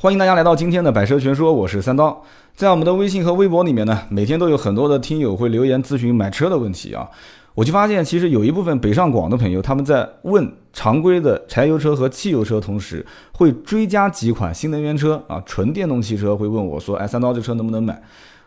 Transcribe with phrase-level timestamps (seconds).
[0.00, 2.22] 欢迎大家来到今天的百车全说，我是三刀。
[2.54, 7.10] 在我们的微信和微博里面呢，每天都有很多的听友会留言咨询买车的问题啊。
[7.56, 18.00] 我就发现，其实有一部分北上广的朋友，他们在问常规的柴油车和汽油车，同时会追加几款新能源车啊，纯电动汽车会问我说：“哎，三刀这车能不能买？”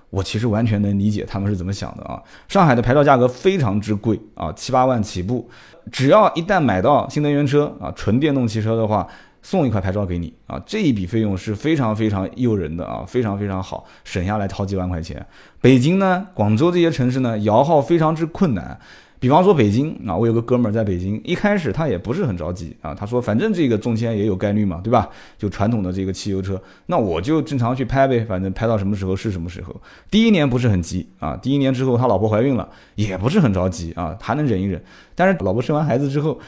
[0.10, 2.22] 我其实完全能理解他们是怎么想的啊。
[2.48, 5.50] 上海的牌照价格非常之贵啊，七八万起步，
[5.92, 9.06] 只要一旦买到新能源车啊，纯电动汽车的话。
[9.42, 15.26] 送一块牌照给你啊，这一笔费用是非常非常诱人的啊，非常非常好，省下来好几万块钱。
[15.60, 18.80] 北京呢、广州这些城市呢，摇号非常之困难。
[19.20, 25.08] 比方说北京啊，我有个哥们儿在北京，一开始他也不是很着急啊，他说反正这个中签也有概率嘛，对吧？
[25.38, 29.80] 就传统的这个汽油车，那我就正常去拍呗，反正拍到什么时候是什么时候。
[30.10, 34.84] 第一年不是很急啊，第一年之后他老婆怀孕了，也不是很着急啊，还能忍一忍。
[35.14, 36.40] 但是老婆生完孩子之后。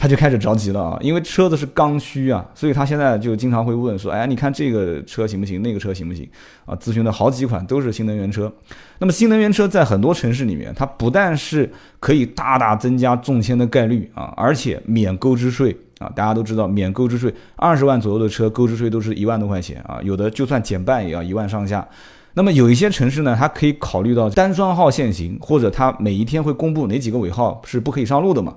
[0.00, 5.60] 他就开始着急了啊，因为车子是刚需啊，所以他现在就经常会问说，哎，你看这个车行不行？
[5.60, 6.26] 那个车行不行？
[6.64, 8.50] 啊，咨询的好几款都是新能源车。
[8.98, 16.10] 那么新能源车在很多城市里面，它不但是可以大大增加中签的概率啊，而且免购置税啊。
[16.16, 21.86] 大家都知道，免购置税，二十万左右的车购置税都是一万多块钱啊，有的就算减半也要一万上下。
[22.32, 28.54] 那么有一些城市呢，它可以考虑到单双号限行，或者它每一天会公布哪几个尾号是不可以上路的嘛。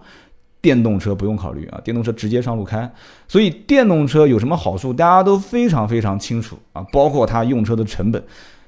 [0.64, 2.90] 电动车不用考虑啊，电动车直接上路开。
[3.28, 6.82] 所以电动车有什么好处，大家都非常非常清楚啊。
[6.90, 8.24] 包括它用车的成本，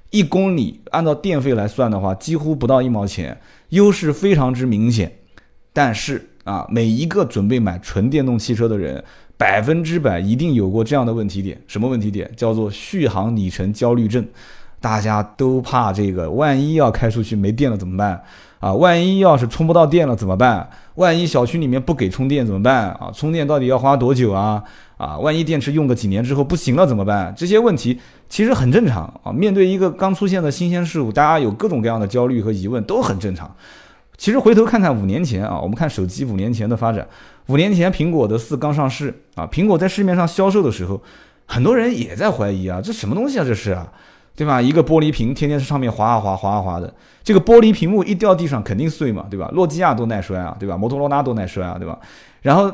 [0.09, 5.09] 一公里按照电费来算的话，几乎不到一毛钱，优势非常之明显。
[5.71, 9.01] 但是啊，每一个准备买纯电动汽车的人，
[9.37, 12.29] 百分之百一定有过这样的问题点，什么问题点？
[12.35, 14.27] 叫做续航里程焦虑症。
[14.81, 18.21] 大家都怕这个，万一要开出去没电了怎么办？
[18.59, 20.69] 啊，万一要是充不到电了怎么办？
[20.95, 22.91] 万一小区里面不给充电怎么办？
[22.91, 24.63] 啊，充电到底要花多久啊？
[24.97, 27.33] 啊，万一电池用个几年之后不行了怎么办？
[27.35, 29.31] 这些问题其实很正常啊。
[29.31, 33.53] 面对一个刚出现的新鲜事物，大家有各种各样的焦虑和疑问都很正常。
[34.17, 37.05] 其实回头看看五年前啊，我们看手机五年前的发展，
[37.47, 41.01] 五年前苹果的四刚上市啊，苹果在市面上销售的时候，
[41.45, 43.91] 很多人也在怀疑啊，这什么东西啊，这是啊。
[44.35, 44.61] 对吧？
[44.61, 46.93] 一个玻璃屏，天天在上面滑啊滑，滑啊滑的。
[47.23, 49.49] 这个玻璃屏幕一掉地上肯定碎嘛，对吧？
[49.53, 50.77] 诺基亚多耐摔啊，对吧？
[50.77, 51.97] 摩托罗拉多耐摔啊，对吧？
[52.41, 52.71] 然后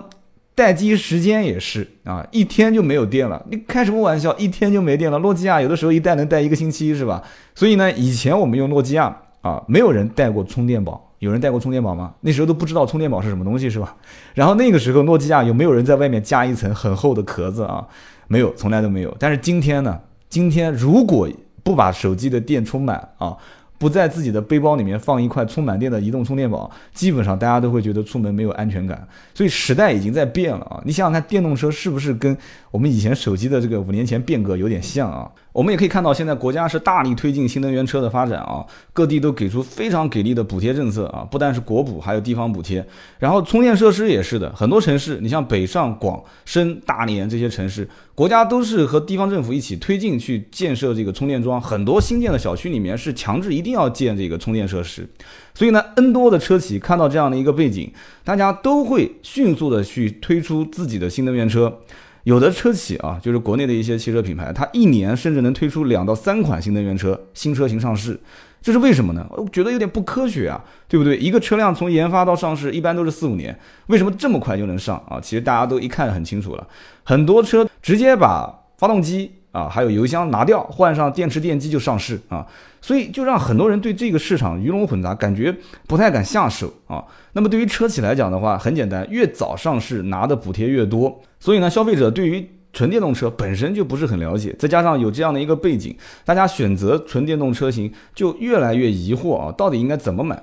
[0.56, 3.46] 待机时间也是啊，一天就没有电了。
[3.50, 4.36] 你开什么玩笑？
[4.38, 5.20] 一天就没电了？
[5.20, 7.24] 诺基亚有的时候一带能带一个星期，是吧？
[7.56, 11.10] 所以呢，以前我们用诺基亚啊，没有人带过充电宝。
[11.20, 12.16] 有人带过充电宝吗？
[12.22, 13.96] 那时候都不知道充电宝是什么东西，是吧？
[14.34, 17.88] 然后那个时候诺基亚有没有人在外面加一层很厚的壳子啊？
[18.28, 19.16] 没有，从来都没有。
[19.20, 20.00] 但是今天呢？
[20.30, 21.30] 今天如果
[21.64, 23.38] 不把手机的电充满啊，
[23.78, 29.08] 不在自己的背包里面放一块充满电的移动充电宝，基本上大家都会觉得出门没有安全感。
[29.34, 30.82] 所以时代已经在变了啊！
[30.86, 32.38] 你想想看，电动车是不是跟
[32.70, 35.30] 我们以前手机的这个五年前变革有点像啊？
[35.54, 42.86] 我们也可以看到，现在国家是大力推进新能源车的发展啊，各地都给出非常给力的补贴政策啊，不但是国补，还有地方补贴。
[43.20, 47.86] 然后充电设施也是的，很多城市，你像北上广深大连这些城市，
[48.16, 55.06] 国家都是和地方政府一起推进去建设这个充电桩，很多新建的小区里面是强制一定要建这个充电设施。
[55.54, 57.92] 所以呢，N 多的车企看到这样的一个背景，
[58.24, 61.80] 大家都会迅速的去推出自己的新能源车。
[62.24, 68.20] 有的车企啊，就是国内的一些汽车品牌，它一年甚至能推出两到三款新能源车新车型上市，
[68.62, 69.26] 这是为什么呢？
[69.32, 71.18] 我觉得有点不科学啊，对不对？
[71.18, 75.20] 一个车辆从研发到上市一般都是四五年，为什么这么快就能上啊？
[75.20, 76.68] 其实大家都一看很清楚了，
[77.04, 82.46] 很多车直接把发动机啊还有油箱拿掉，换上电池电机就上市啊，
[82.82, 85.56] 所以就让很多人对这个市场鱼龙混杂，感觉
[85.88, 87.04] 不太敢下手啊。
[87.34, 91.22] 那么对于车企来讲的话，很简单，越早上市拿的补贴越多。
[91.40, 100.42] 所以呢，消费者对于纯电动车本身就不是很了解，再加上有这样的一个背景，大家选择纯电动车型就越来越疑惑啊，到底应该怎么买？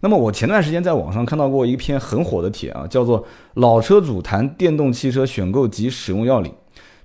[0.00, 6.52] 那么我前段时间在网上看到过一篇很火的帖啊，叫做“老车主谈电动汽车选购及使用要领”。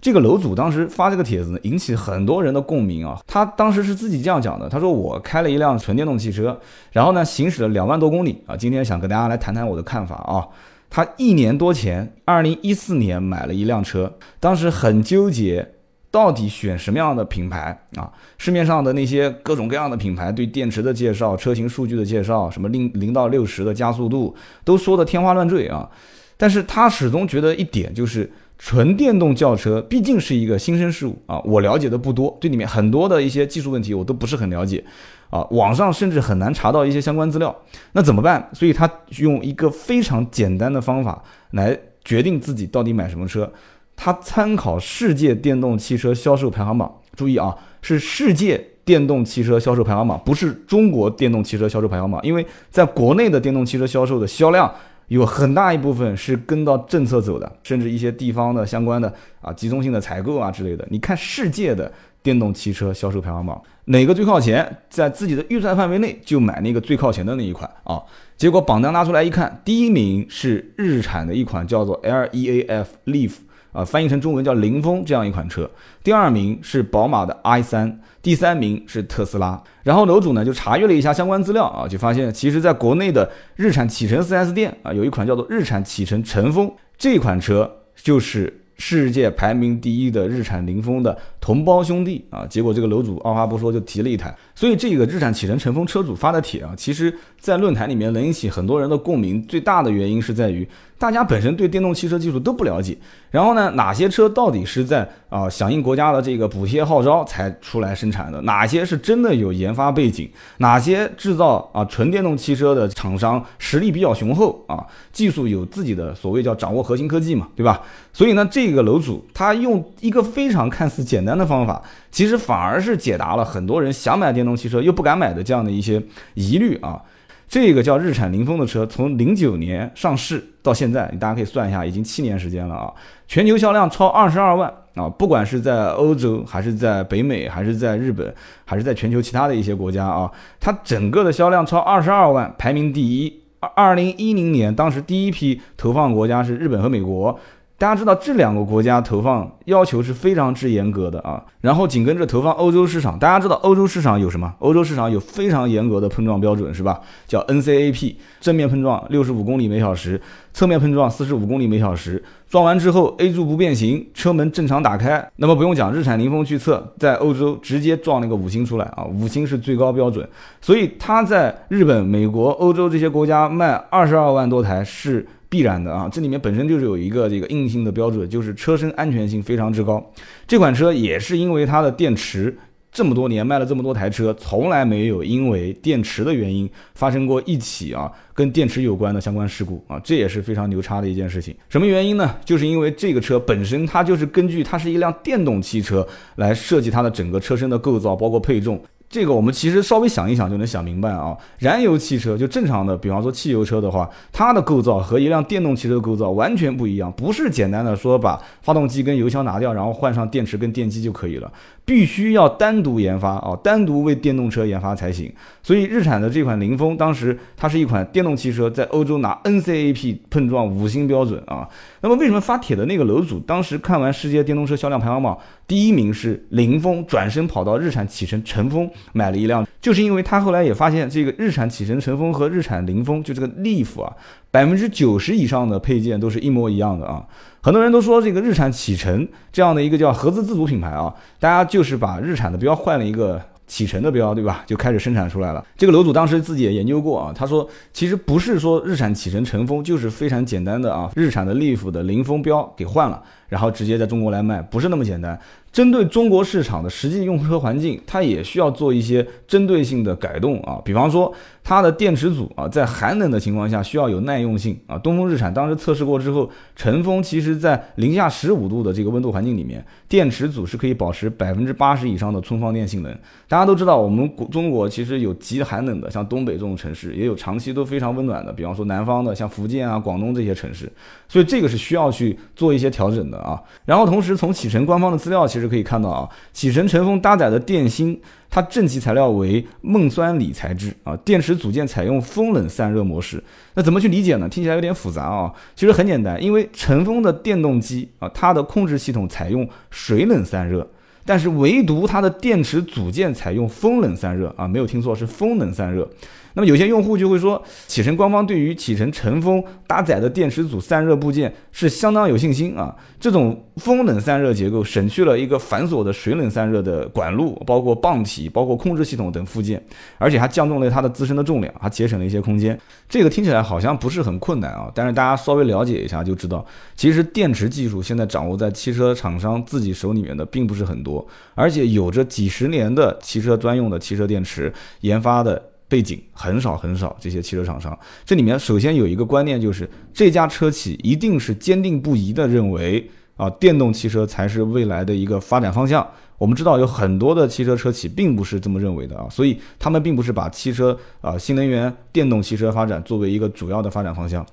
[0.04, 3.18] 这个楼主当时发这个帖子，引起很多人的共鸣啊。
[3.26, 6.60] 他当时是自己这样讲的，他说：“我开了一辆纯电动汽车，
[6.92, 8.54] 然后呢，行驶了两万多公里啊。
[8.54, 10.46] 今天想跟大家来谈谈我的看法啊。”
[10.92, 15.66] 他一年多前，二零一四年买了一辆车，当时很纠结，
[16.12, 18.12] 到底选什么样的品牌啊？
[18.38, 24.36] 市面上的那些各种各样的品牌，对电池的介绍、车型数据的介绍，什么零零到六十的加速度，
[24.66, 25.90] 都说的天花乱坠啊。
[26.36, 28.30] 但是他始终觉得一点就是。
[28.66, 34.82] 纯电动轿车毕竟是一个新生事物啊，我了解的不多，对里面很多的一些技术问题我都不是很了解，
[35.30, 37.54] 啊，网上甚至很难查到一些相关资料，
[37.92, 38.50] 那怎么办？
[38.54, 41.22] 所以他用一个非常简单的方法
[41.52, 43.52] 来决定自己到底买什么车。
[43.98, 54.74] 他参考世界电动汽车销售排行榜，注意啊，是世界电动汽车销售排行榜，不是中国电动汽车销售排行榜，因为在国内的电动汽车销售的销量。
[55.14, 60.86] 有很大一部分是跟到政策走的，甚至一些地方的相关的啊集中性的采购啊之类的。
[60.90, 61.92] 你看世界的
[62.24, 68.02] 电动汽车销售排行榜，哪个最靠前，在自己的预算范围内就买那个最靠前的那一款啊。
[68.36, 73.34] 结果榜单拿出来一看，第一名是日产的一款叫做 L E A F Leaf。
[73.74, 75.70] 啊，翻译成中文叫凌风这样一款车。
[76.02, 79.62] 第二名是宝马的 i 三第三名是特斯拉。
[79.84, 92.46] 然后楼主呢就查阅了一下相关资料啊，就发现其实在国内的日产启辰 4S 店啊，有一款叫做日产启辰晨风这款车，就是世界排名第一的日产凌风的同胞兄弟啊。
[92.46, 100.68] 结果这个楼主二话不说就提了一台，所以这个日产启辰晨风车主发的帖啊，其实在论坛里面能引起很多人的共鸣，最大的原因是在于。
[101.00, 102.98] 大家本身对电动汽车技术都不了解，
[103.30, 108.40] 然后呢，哪些车到底是在啊响应国家的这个补贴号召才出来生产的？
[108.44, 110.30] 哪些是真的有研发背景？
[110.60, 114.86] 哪些制造啊纯电动汽车的厂商实力比较雄厚啊？
[115.12, 117.82] 技术有自己的所谓叫掌握核心科技嘛，对吧？
[118.14, 121.80] 所以呢，这这个楼主他用一个非常看似简单的方法，
[122.10, 126.02] 其实反而是解答了很多人想买电动汽车又不敢买的这样的一些
[126.34, 127.00] 疑虑啊。
[127.48, 132.92] 这个叫日产凌风的车，从零九年上市到现在，大家可以算一下，已经七年时间了啊！
[133.28, 135.08] 全球销量超二十二万啊！
[135.08, 138.34] 不管是在欧洲，还是在北美，还是在日本，
[138.66, 143.42] 还是在全球其他的一些国家啊，它整个的销量超二十二万，排名第一。
[143.60, 147.40] 二二零一零年，当时第一批投放国家是日本和美国。
[147.84, 153.20] 大家知道这两个国家投放要求是非常之严格的啊，然后紧跟着投放欧洲市场。
[153.20, 154.54] 大家知道欧洲市场有什么？
[154.60, 157.02] 欧洲市场有非常严格的碰撞标准，是吧？
[157.28, 160.22] 叫 NCAP，正面碰撞六十五公里每小时，
[160.54, 162.24] 侧面碰撞四十五公里每小时。
[162.48, 165.30] 撞完之后，A 柱不变形，车门正常打开。
[165.36, 170.26] 那么不用讲，日产凌风去测，在欧洲直接撞那个五星出来啊，五星是最高标准。
[170.62, 175.28] 所以它在日本、美国、欧洲这些国家卖二十二万多台是。
[175.54, 180.04] 必然的啊，这里面本身就是有一个这个硬性的标准，就是车身安全性非常之高。
[180.48, 182.58] 这款车也是因为它的电池
[182.92, 191.56] 这么多年卖了这么多台车，从来没有因为电池的原因发生过一起啊跟电池有关的相关事故啊，这也是非常牛叉的一件事情。
[191.70, 192.36] 什么原因呢？
[192.44, 196.08] 就是因为这个车本身它就是根据它是一辆电动汽车
[196.38, 198.84] 来设计它的整个车身的构造，包括配重。
[199.14, 211.54] 这个我们其实稍微想一想就能想明白啊，燃油汽车就正常的，比方说汽油车的话，它的构造和一辆电动汽车的构造完全不一样，不是简单的说把发动机跟油箱拿掉，然后换上电池跟电机就可以了。
[211.86, 215.32] 必须要单独研发啊，单独为电动车研发才行。
[215.62, 221.68] 所以日产的这款凌风，当时它是一款电动汽车，在欧洲拿 NCAP 碰撞五星标准啊。
[222.02, 225.38] 那么为什么发帖的那个楼主当时看完世界电动车销量排行榜，
[225.68, 234.14] 第一名是凌风，转身跑到日产启辰晨风买了一辆，就是因为他后来也发现这个日产启辰晨风和日产凌风就这个 Leaf 啊，
[234.54, 237.26] 百分之九十以上的配件都是一模一样的啊。
[237.60, 244.64] 很多人都说这个日产启辰这样的一个叫合资自主品牌啊，大家就是把日产的标换了一个启辰的标，对吧？
[244.68, 245.66] 就开始生产出来了。
[245.76, 255.40] 这个楼主当时自己也研究过啊，他说其实不是说日产启辰晨风就是非常简单的啊，日产的 Leaf 的凌风标给换了，然后直接在中国来卖，不是那么简单。
[255.74, 261.34] 针对中国市场的实际用车环境，它也需要做一些针对性的改动啊，比方说。
[261.66, 265.00] 它的电池组啊，在寒冷的情况下需要有耐用性啊。
[265.00, 273.18] 东风日产当时测试过之后，晨风其实在零下十五度的这个温度环境里面，电池组是可以保持百分之八十以上的充放电性能。
[273.48, 280.92] 大家都知道，我们中国其实有极寒冷的，像东北这种城市，也有长期都非常温暖的，比方说南方的，像福建啊、广东这些城市。
[281.34, 283.60] 所以这个是需要去做一些调整的啊。
[283.86, 288.22] 然后同时从启辰官方的资料其实可以看到啊，启辰晨风搭载的电芯。
[288.52, 293.44] 它正极材料为锰酸锂材质啊，电池组件采用风冷散热模式。
[293.74, 294.48] 那怎么去理解呢？
[294.48, 295.52] 听起来有点复杂啊。
[295.76, 300.88] 其实很简单，因为晨风的电动机啊，它的控制系统采用水冷散热，
[301.26, 306.08] 但是唯独它的电池组件采用风冷散热啊，没有听错，是风冷散热。
[306.56, 312.96] 那么有些用户就会说，启辰官方对于启辰晨风搭载的电池组散热部件是相当有信心啊。
[313.20, 319.84] 这种风冷散热结构省去了一个繁琐的水冷散热的管路，包括泵体、包括控制系统等附件，
[320.18, 322.80] 而且还降重了它的自身的重量，还节省了一些空间。
[323.10, 326.64] 这个听起来好像不是很困难啊，但是大家稍微了解一下就知道，
[326.96, 335.70] 其实电池技术现在掌握在汽车厂商自己手里面的并不是很多，而且有着几十年的汽车专用的汽车电池研发的。
[335.94, 337.96] 背景很少很少，这些汽车厂商，
[338.26, 343.08] 这里面首先有一个观念，就是这家车企一定是坚定不移的认为
[343.38, 346.04] 啊，电动汽车才是未来的一个发展方向。
[346.40, 354.44] 我们知道有很多的汽车车企并不是这么认为的啊，所以他们并不是把汽车啊新能源电动汽车发展作为一个主要的发展方向。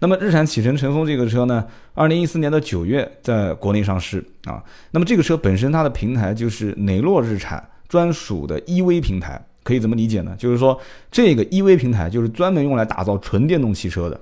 [0.00, 1.64] 那么日产启辰晨风这个车呢，
[1.94, 4.60] 二零一四年的九月在国内上市啊。
[4.90, 10.34] 那么这个车本身它的平台就是雷诺日产专属的 EV 平台，可以怎么理解呢？
[10.38, 14.18] 就是说这个 EV 平台就是专门用来打造纯电动汽车的。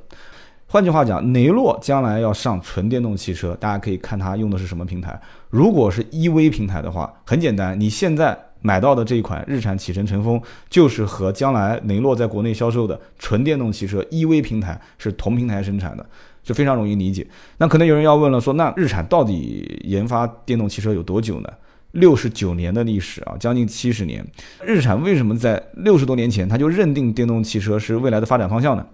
[0.67, 5.17] 换句话讲，雷诺将来要上纯电动汽车，大家可以看它用的是什么平台。
[5.49, 16.05] 如果是 EV 平台的话，很简单，你现在买到的这一款日产启辰晨风，就是和将来雷诺在国内销售的纯电动汽车 EV 平台是同平台生产的，
[16.43, 17.25] 就非常容易理解。
[17.59, 21.49] 那可能有人要问了，说那日产到底研发电动汽车有多久呢？
[21.97, 24.25] 六十九年的历史啊，将近七十年。
[24.65, 28.87] 日产为什么在六十多年前他就认定电动汽车是未来的发展方向呢？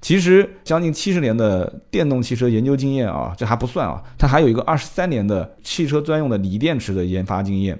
[0.00, 7.78] 其实将近七十年的电动汽车研究经验啊，这还不算啊，它还有一个二十三年的汽车专用的锂电池的研发经验。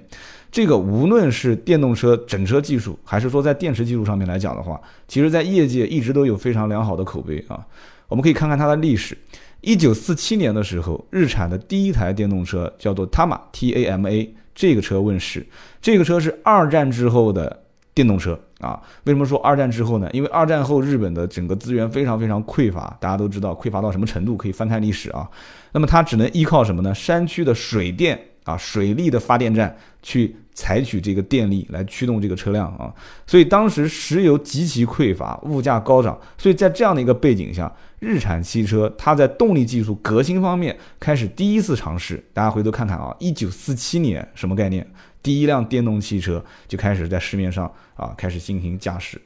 [0.51, 7.65] 这个无论是电动车整车技术，还是说在电池技术上面来讲的话，其实在业界一直都有非常良好的口碑啊。
[8.07, 9.17] 我们可以看看它的历史。
[9.61, 15.47] 一九四七年的时候，日产的第一台电动车叫做 Tama T A M A，这个车问世。
[15.81, 17.63] 这个车是二战之后的
[17.93, 18.37] 电动车。
[18.59, 20.09] 啊，为什么说二战之后呢？
[20.11, 25.25] 因为二战后日本的整个资源非常非常匮乏，大家都知道匮乏到什么程度，可以翻看历史啊。
[25.71, 26.93] 那么它只能依靠什么呢？
[26.93, 32.91] 山区的水电啊，水力的发电站去采取这个电力来驱动这个车辆啊。
[33.27, 42.23] 所以当时石油极其匮乏，物价高涨，所以在这样的一个背景下，日产汽车它在动力技术革新方面开始第一次尝试。
[42.33, 44.85] 大家回头看看啊，一九四七年什么概念？
[45.21, 49.21] 第一辆电动汽车就开始在市面上啊开始进行驾驶，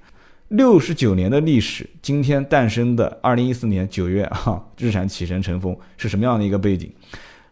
[0.50, 6.92] 六十九年的历史，今天诞生的二零一四年九月啊，日产启辰成风是什么样的一个背景？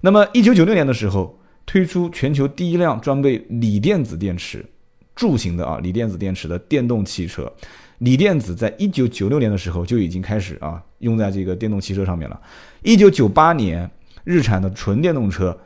[0.01, 1.39] 那么一九九六年的时候
[1.71, 4.65] 推出全球第一辆装备锂电子电池，
[5.15, 7.49] 柱形的啊锂电子电池的电动汽车，
[7.99, 12.37] 锂电子在一九九六年的时候就已经开始啊用在这个电动汽车上面了。
[12.83, 13.89] 一九九八年，
[14.25, 15.57] 日产的纯电动车。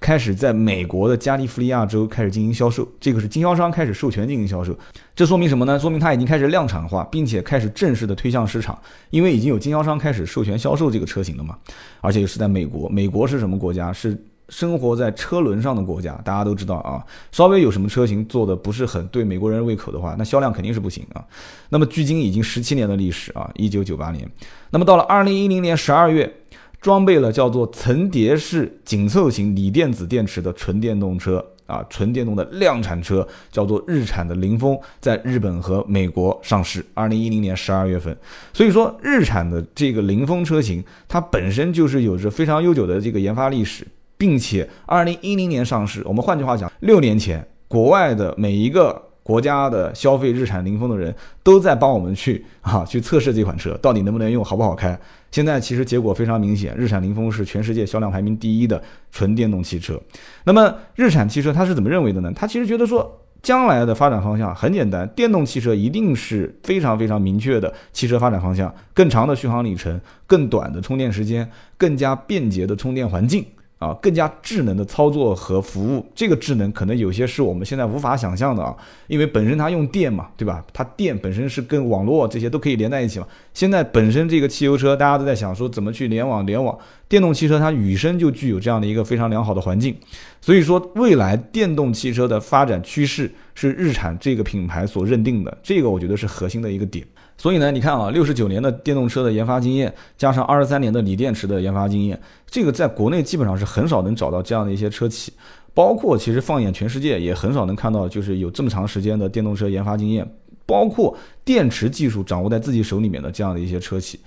[0.00, 4.72] 开始在美国的加利福尼亚州开始进行销售，这个是经销商开始授权进行销售，
[5.16, 5.76] 这说明什么呢？
[5.76, 11.58] 说明它已经开始量产化，并且开始正式的推向市场，因为已经有经销商开始授权销售这个车型了嘛，
[12.00, 12.88] 而且是在美国。
[12.88, 13.92] 美国是什么国家？
[13.92, 14.16] 是
[14.48, 17.04] 生活在车轮上的国家，大家都知道啊。
[17.32, 21.24] 稍微有什么车型做的不是很对美国人胃口的话，那销量肯定是不行啊。
[21.68, 24.28] 那么距今已经十七年的历史啊，一九九八年，
[24.70, 26.34] 那么到了二零一零年十二月。
[26.80, 38.16] 装备了叫做层叠式紧凑型锂电子电池的纯电动车啊，纯电动的量产车叫做日产的凌风，在日本和美国上市，二零一零年十二月份。
[38.52, 43.84] 所以说，日产的这个凌风车型，它本身就是有着非常悠久的这个研发历史，
[44.18, 46.02] 并且二零一零年上市。
[46.04, 49.04] 我们换句话讲，六年前，国外的每一个。
[49.28, 54.98] 国家的消费日产凌风的人都在帮我们去啊去测试这款车到底能不能用好不好开。
[55.30, 58.82] 现在其实结果非常明显，日产凌风是全世界销量排名第一的
[59.12, 60.00] 纯电动汽车。
[60.44, 62.32] 那么日产汽车它是怎么认为的呢？
[62.34, 71.46] 它其实觉得说将来的发展方向很简单，电动汽车一定是非常非常明确的汽车发展方向，更长的续航里程，更短的充电时间，
[71.76, 73.44] 更加便捷的充电环境。
[73.78, 80.64] 啊，更加智能的操作和服务，这个智能可能有些是我们现在无法想象的啊，因为本身它用电嘛，对吧？
[80.72, 83.26] 它电本身是跟网络这些都可以连在一起嘛。
[83.54, 86.76] 现在本身这个汽油车，大家都在想说怎么去联网联网，
[87.08, 89.96] 电动汽车它与生就具有这样的一个非常良好的环境，
[90.40, 97.06] 所以说未来电动汽车的发展趋势是日产这个品牌所认定的，这个我觉得是核心的一个点。
[97.38, 105.32] 所以呢，你看啊，六十九年的电动车的研发经验，加上二十三年的锂电池的研发经验，这个在国内基本上是很少能找到这样的一些车企，
[105.72, 110.28] 包括其实放眼全世界也很少能看到，就是有这么长时间的电动车研发经验，
[110.66, 114.18] 包括电池技术掌握在自己手里面的这样的一些车企。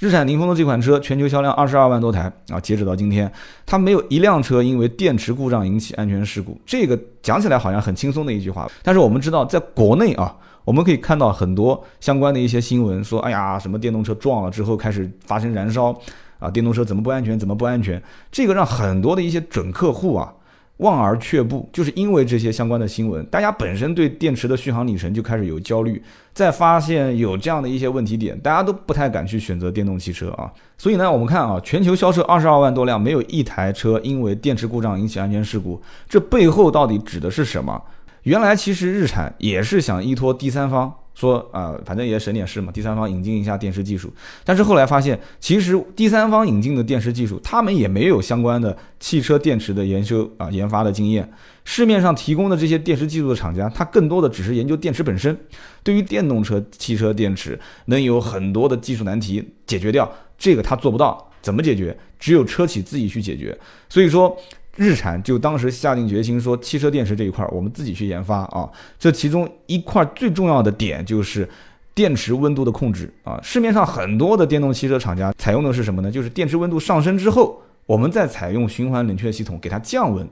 [0.00, 3.30] 日产凌风的这款车全球销量二十二万多台啊，截止到今天，
[3.66, 6.58] 它没有一辆车因为电池故障引起安全事故。
[6.64, 10.34] 这个讲起来好像很轻松的一句话，但是我们知道，在国内啊。
[10.62, 15.98] 我们可以看到很多相关的一些新闻，说，哎呀，什么电动车撞了之后开始发生燃烧，
[16.38, 18.00] 啊，电动车怎么不安全，怎么不安全？
[18.30, 20.32] 这个让很多的一些准客户啊
[20.80, 26.02] 望而却步，就是因为这些相关的新闻，大家本身对电池的续航里程就开始有焦虑，
[26.34, 30.52] 再发现有这样的一些问题点，大家都不太敢去选择电动汽车啊。
[30.76, 37.82] 所以呢，我们看啊，全球销售二十二万多辆，没有一台车因为电池故障引起安全事故，这背后到底指的是什么？
[38.24, 44.10] 原来其实日产也是想依托第三方，说啊，反正也省点事嘛，第三方引进一下电池技术。
[44.42, 51.30] 但是后来发现，其实第三方引进的电池技术，他们也没有相关的汽车电池的研究啊研发的经验。
[51.62, 55.38] 市面上提供的这些电池技术的厂家，它更多的只是研究电池本身。
[55.82, 61.30] 对于电动车汽车电池，能有很多的技术难题解决掉，这个他做不到。
[61.42, 61.94] 怎么解决？
[62.18, 63.54] 只有车企自己去解决。
[63.90, 64.34] 所以说。
[64.76, 68.68] 日产就当时下定决心说，汽车电池这一块我们自己去研发啊。
[68.98, 71.48] 这其中一块最重要的点就是
[71.94, 73.38] 电池温度的控制啊。
[73.42, 76.10] 市面上很多的电动汽车厂家采用的是什么呢？
[76.10, 80.26] 就是电池温度上升之后，我们再采用循环冷却系统给它降温。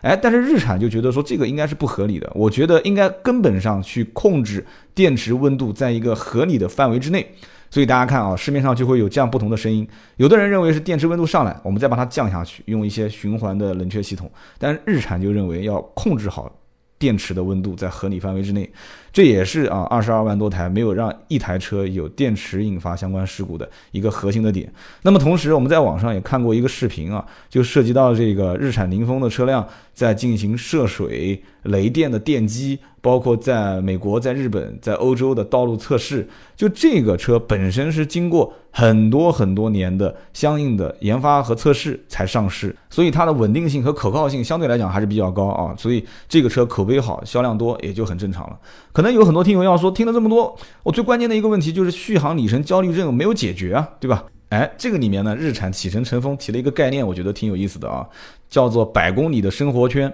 [0.00, 2.30] 哎，但是日产就觉得说这个应该是不合理的。
[2.34, 7.26] 我觉得应该根本上去控制电池温度在一个合理的范围之内。
[7.70, 9.86] 所以大家看啊，市面上就会有这样不同的声音。
[10.16, 14.30] 有的人认为是电池温度上来，我们再把它降下去，用一些循环的冷却系统。
[14.56, 16.50] 但是日产就认为要控制好
[16.98, 18.68] 电池的温度在合理范围之内。
[19.10, 24.70] 这也是啊，二十二万多台没有让一台车有电池引发相关事故的一个核心的点。
[25.02, 36.28] 那么同时，我们在网上也看过一个视频啊，就涉及到这个日产凌风的车辆在进行涉水、雷电的电机，包括在美国、在日本、在欧洲的道路测试。
[36.56, 45.74] 就这个车本身是经过很多很多年的相应的研发和测试才上市，所以它的稳定性和可靠性相对来讲还是比较高啊。
[45.78, 48.58] 所以这个车口碑好，销量多也就很正常了。
[48.92, 54.24] 可能有很多听友要说，听了这么多，我最关键的一个问题就是续航里程焦虑症没有解决啊，对吧？
[54.48, 58.08] 哎，这个里面呢，日产启辰晨风提了一个概念，我觉得挺有意思的啊，
[58.48, 60.10] 叫做百公里的生活圈，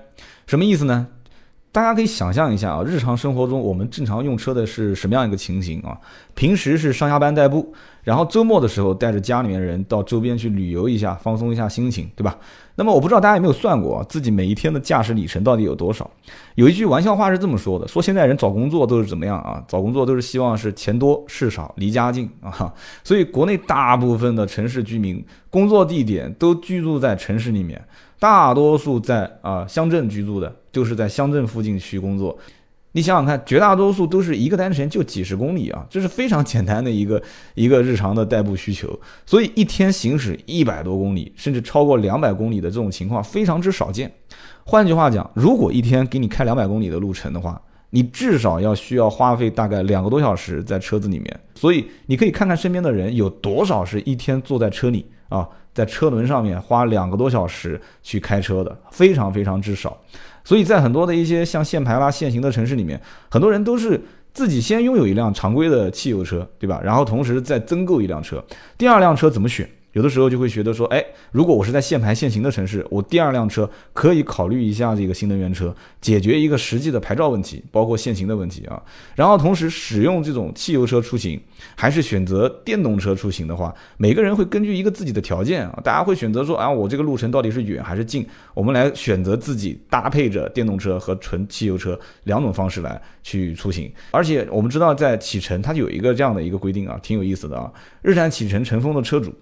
[0.46, 1.06] 什么意思呢？
[1.74, 5.98] 大家可以想象一下啊，日常生活中我们正常用车的是什么样一个情形啊？
[6.36, 12.36] 平时是上下班代步，然后周末的时候带着家里面人到周边去旅游一下，放松一下心情，对吧？
[12.76, 16.08] 那么我不知道大家有没有算过自己每一天的驾驶里程到底有多少？
[16.54, 19.64] 有一句玩笑话是这么说的：说现在人找工作都是怎么样啊？
[19.66, 22.72] 找工作都是希望是钱多事少离家近啊。
[23.02, 27.82] 所以国内大部分的城市居民工作地点都居住在城市里面。
[28.18, 32.36] 大多数在啊乡镇居住的，就是在乡镇附近去工作。
[32.96, 37.20] 你想想看，绝大多数都是一个单程就几十公里啊，这是非常简单的一个
[37.54, 38.96] 一个日常的代步需求。
[39.26, 44.08] 所以一天行驶一百多公里，甚至超过两百公里的这种情况非常之少见。
[44.64, 51.40] 换句话讲，如果一天给你开两百公里的路程的话，你至少要需要花费大概两个多小时在车子里面。
[51.56, 55.48] 所以你可以看看身边的人有多少是一天坐在车里啊。
[55.74, 60.00] 在车轮上面花两个多小时去开车的非常非常之少，
[60.44, 64.00] 所以在很多的一些像限牌啦、限行的城市里面，很多人都是
[64.32, 66.80] 自己先拥有一辆常规的汽油车，对吧？
[66.84, 68.44] 然后同时再增购一辆车，
[68.76, 69.68] 第二辆车怎么选？
[69.94, 71.02] 有的时候就会觉得说，哎，
[71.32, 78.80] 如果我是在限牌限行的城市，我第二辆车可以考虑一下这个新能源车，解决一个实际的牌照问题，包括限行的问题啊。
[79.14, 81.40] 然后同时使用这种汽油车出行，
[81.76, 93.92] 还是选择电动车出行的话，每个人会根据一个自己的条件啊，大家会选择说，啊，我这个路程到底是远还是近，我们来选择自己搭配着电动车和纯汽油车两种方式来去出行。
[94.10, 97.72] 而且我们知道，在启辰它有一个这样的一个规定啊，挺有意思的啊。
[98.02, 99.32] 日产启辰晨风的车主，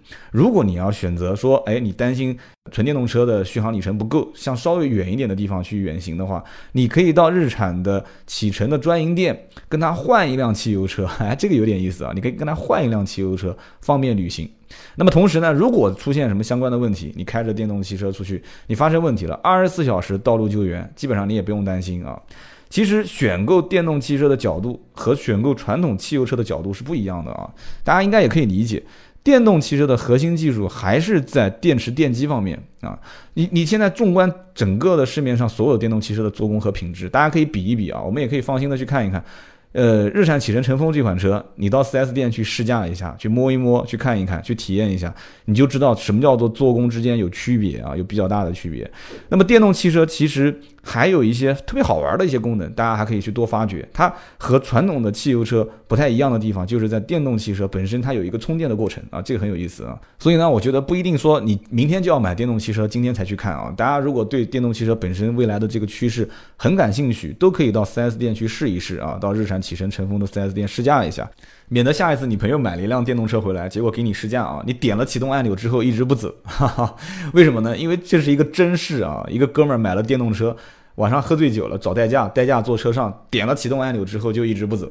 [0.42, 2.36] 如果你要选择说，哎，你担心
[2.72, 14.50] 纯电动车的续航里程不够，向稍微远一点的地方去远行的话，你可以到日产的启辰的专营店跟他换一辆汽油车， 哎，这个有点意思啊，你可以跟他换一辆汽油车，方便旅行。
[14.96, 22.20] 那么同时呢，如果出现什么相关的问题，你开着电动汽车出去，你发生问题了，二十四小时道路救援，基本上你也不用担心啊。
[22.68, 27.48] 其实选购电动汽车的角度和选购传统汽油车的角度是不一样的啊，
[27.84, 28.82] 大家应该也可以理解。
[29.24, 32.98] 电动汽车的核心技术还是在电池电机方面啊，
[33.34, 39.24] 你你现在纵观整个的市面上所有电动汽车的做工和品质，大家可以比一比啊，我们也可以放心的去看一看。
[39.72, 45.14] 呃，日产启辰晨风这款车，你到 4S 店去试驾一下，去摸一摸，去看一看，去体验一下，
[45.46, 48.90] 你就知道什么叫做做工之间有区别啊，有比较大的区别。
[49.30, 53.88] 那么电动汽车其实还有一些特别好玩的一些功能，大家还可以去多发掘。
[53.92, 59.98] 它和传统的汽油车不太一样的地方，就是在电动汽车本身它有一个充电的过程啊，这个很有意思啊。
[60.18, 63.72] 所以呢，我觉得不一定说你明天就要买电动汽车，今天才去看啊。
[63.74, 69.62] 大家如果对电动汽车本身未来的这个趋势很感兴趣，都可以到 4S 店去试一试啊，到日产。
[69.62, 71.30] 启辰乘风的 4S 店试驾一下，
[71.72, 76.94] 免得下一次你朋友买了一辆电动车回来，结果给你试驾啊，你点了启动按钮之后一直不走，哈哈，
[77.32, 77.74] 为什么呢？
[77.74, 80.54] 因为这是一个真事啊，一个哥们儿买了电动车，
[80.96, 84.86] 晚上喝醉酒了找代驾，代驾坐车上点了启动按钮之后就一直不走，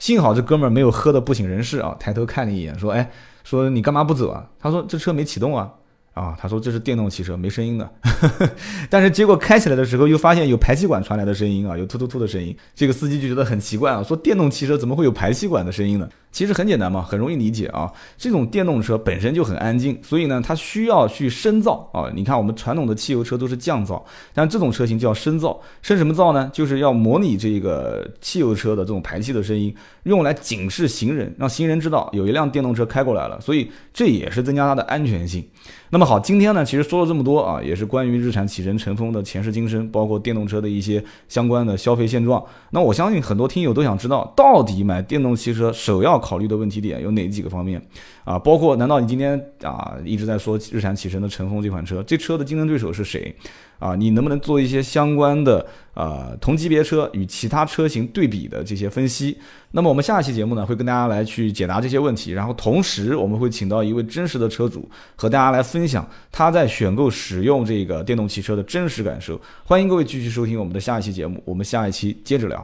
[0.00, 3.08] 幸好这哥们儿没有喝的不省人事啊，抬头看了一眼说，哎，
[3.44, 4.44] 说你干嘛不走啊？
[4.58, 5.70] 他说这车没启动啊。
[6.14, 7.90] 啊，他说这是电动汽车，没声音的。
[8.88, 12.56] 但是结果开起来的时候，又发现有排气管传来的声音啊，有突突突的声音。
[12.72, 16.08] 这个司机就觉得很奇怪啊，说电动汽车怎么会有排气管的声音呢？
[16.34, 17.88] 其实很简单嘛，很容易理解啊。
[18.18, 22.10] 这种电动车本身就很安静，所以呢，它需要去升噪啊。
[22.12, 24.02] 你看我们传统的汽油车都是降噪，
[24.34, 25.56] 但这种车型叫升噪。
[25.80, 26.50] 升什么噪呢？
[26.52, 33.40] 就是要模拟这个汽油车的这种排气的声音，用来警示行人，让行人知道有一辆电动车开过来了。
[33.40, 35.46] 所以这也是增加它的安全性。
[35.90, 42.44] 那么好，今天呢，其实说了这么多啊，也是关于日产启辰晨风的前世今生，包括电动车的一些相关的消费现状。
[42.70, 47.80] 那我相信很多听友都想知道，到底买电动汽车首要考虑的问题点有哪几个方面
[48.24, 48.38] 啊？
[48.38, 53.34] 包括难道你今天啊一直在说日产启辰的晨风这款车，这车的竞争对手是谁？
[53.78, 59.36] 啊，你能不能做一些相关的呃同级别车与其他车型对比的这些分析？
[59.72, 69.38] 那么我们下一期节目呢，会跟大家来去解答这些问题，然后同时我们会请到一位真实的车主和大家来分享他在选购使用这个电动汽车的真实感受。
[69.64, 72.62] 欢迎各位继续收听我们的下一期节目，我们下一期接着聊。